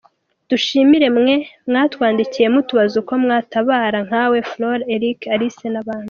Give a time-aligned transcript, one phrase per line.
[0.49, 1.35] Dushimire mwe
[1.69, 5.99] mwatwandikiye mutubaza uko mwatabara, nkawe Flora, Eric, Alice n’abandi.